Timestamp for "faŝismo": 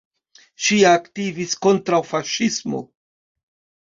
2.13-2.81